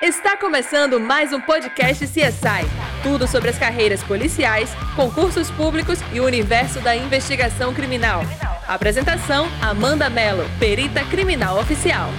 [0.00, 2.64] Está começando mais um podcast CSI.
[3.02, 8.20] Tudo sobre as carreiras policiais, concursos públicos e o universo da investigação criminal.
[8.68, 12.10] Apresentação: Amanda Mello, perita criminal oficial.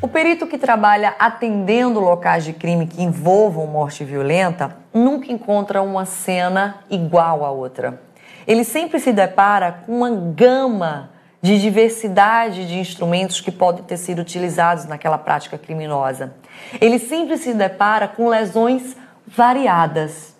[0.00, 6.04] O perito que trabalha atendendo locais de crime que envolvam morte violenta nunca encontra uma
[6.04, 8.00] cena igual à outra.
[8.46, 11.15] Ele sempre se depara com uma gama
[11.46, 16.34] de diversidade de instrumentos que podem ter sido utilizados naquela prática criminosa.
[16.80, 20.34] Ele sempre se depara com lesões variadas.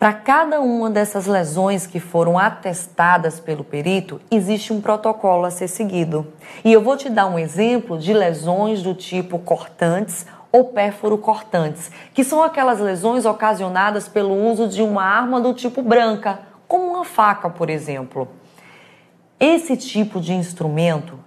[0.00, 5.68] Para cada uma dessas lesões que foram atestadas pelo perito, existe um protocolo a ser
[5.68, 6.26] seguido.
[6.64, 11.88] E eu vou te dar um exemplo de lesões do tipo cortantes ou pérfuro cortantes,
[12.12, 17.04] que são aquelas lesões ocasionadas pelo uso de uma arma do tipo branca, como uma
[17.04, 18.26] faca, por exemplo.
[19.40, 21.18] Esse tipo de instrumento,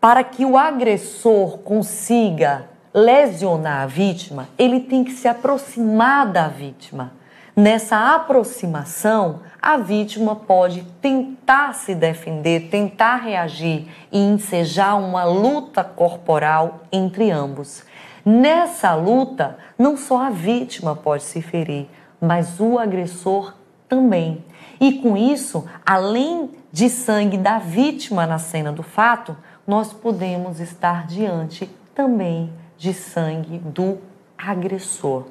[0.00, 7.14] para que o agressor consiga lesionar a vítima, ele tem que se aproximar da vítima.
[7.56, 16.82] Nessa aproximação, a vítima pode tentar se defender, tentar reagir e ensejar uma luta corporal
[16.92, 17.82] entre ambos.
[18.24, 21.88] Nessa luta, não só a vítima pode se ferir,
[22.20, 23.52] mas o agressor
[23.88, 24.44] também.
[24.82, 31.06] E com isso, além de sangue da vítima na cena do fato, nós podemos estar
[31.06, 33.98] diante também de sangue do
[34.36, 35.26] agressor.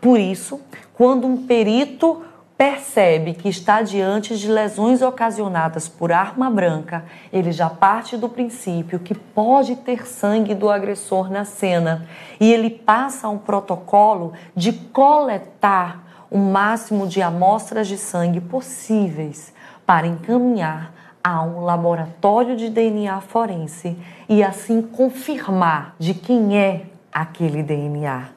[0.00, 0.60] Por isso,
[0.94, 2.24] quando um perito
[2.56, 8.98] percebe que está diante de lesões ocasionadas por arma branca, ele já parte do princípio
[8.98, 12.04] que pode ter sangue do agressor na cena
[12.40, 19.52] e ele passa um protocolo de coletar o máximo de amostras de sangue possíveis
[19.86, 23.96] para encaminhar a um laboratório de DNA forense
[24.28, 28.28] e assim confirmar de quem é aquele DNA,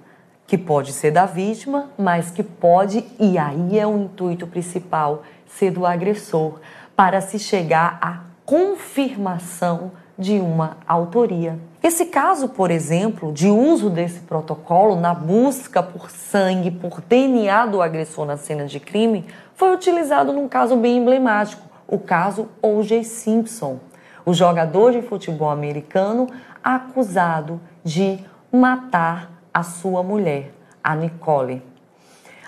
[0.48, 5.71] que pode ser da vítima, mas que pode, e aí é o intuito principal, ser
[5.71, 6.60] do agressor,
[6.95, 11.58] para se chegar à confirmação de uma autoria.
[11.83, 17.82] Esse caso, por exemplo, de uso desse protocolo na busca por sangue, por DNA do
[17.82, 23.04] agressor na cena de crime, foi utilizado num caso bem emblemático, o caso O.J.
[23.04, 23.80] Simpson,
[24.26, 26.27] o jogador de futebol americano
[26.64, 28.20] acusado de
[28.52, 31.61] matar a sua mulher, a Nicole.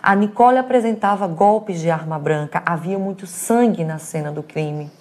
[0.01, 4.91] A Nicole apresentava golpes de arma branca, havia muito sangue na cena do crime.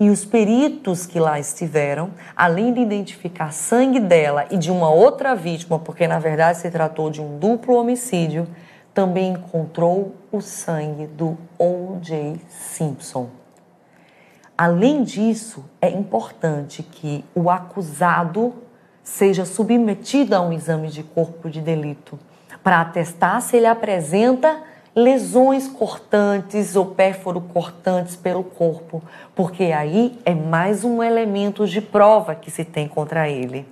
[0.00, 5.36] E os peritos que lá estiveram, além de identificar sangue dela e de uma outra
[5.36, 8.48] vítima, porque na verdade se tratou de um duplo homicídio,
[8.94, 12.40] também encontrou o sangue do O.J.
[12.48, 13.28] Simpson.
[14.56, 18.54] Além disso, é importante que o acusado
[19.04, 22.18] seja submetido a um exame de corpo de delito
[22.62, 24.62] para atestar se ele apresenta
[24.94, 29.02] lesões cortantes ou pérfuro cortantes pelo corpo,
[29.34, 33.66] porque aí é mais um elemento de prova que se tem contra ele.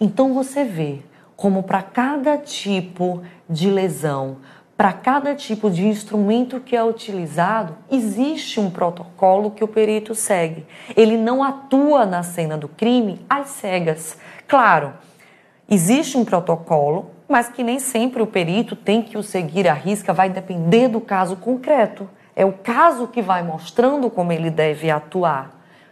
[0.00, 1.00] Então você vê
[1.36, 4.38] como para cada tipo de lesão,
[4.76, 10.66] para cada tipo de instrumento que é utilizado, existe um protocolo que o perito segue.
[10.96, 14.18] Ele não atua na cena do crime às cegas.
[14.48, 14.92] Claro,
[15.70, 20.12] existe um protocolo, mas que nem sempre o perito tem que o seguir à risca,
[20.12, 22.08] vai depender do caso concreto.
[22.36, 25.50] É o caso que vai mostrando como ele deve atuar.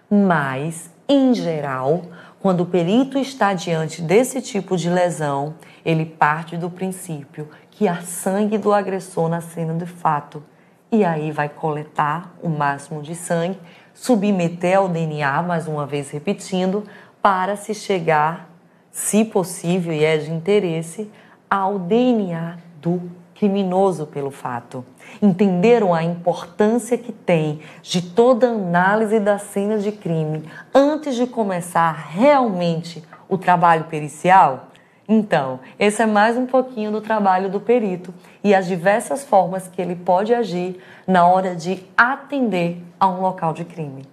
[0.08, 2.02] Mas, em geral,
[2.38, 5.54] quando o perito está diante desse tipo de lesão,
[5.84, 10.44] ele parte do princípio que há sangue do agressor na cena de fato.
[10.92, 13.58] E aí vai coletar o máximo de sangue,
[13.92, 16.84] submeter ao DNA, mais uma vez repetindo,
[17.20, 18.48] para se chegar,
[18.92, 21.10] se possível e é de interesse,
[21.52, 24.82] ao DNA do criminoso pelo fato.
[25.20, 31.92] Entenderam a importância que tem de toda análise da cena de crime antes de começar
[31.92, 34.68] realmente o trabalho pericial?
[35.06, 39.82] Então, esse é mais um pouquinho do trabalho do perito e as diversas formas que
[39.82, 44.06] ele pode agir na hora de atender a um local de crime.